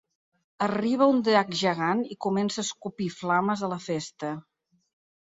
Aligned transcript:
Arriba 0.67 1.07
un 1.11 1.19
drac 1.27 1.53
gegant 1.59 2.03
i 2.17 2.19
comença 2.29 2.63
a 2.63 2.67
escopir 2.71 3.13
flames 3.21 3.65
a 3.65 3.73
la 3.79 3.81
festa. 3.89 4.37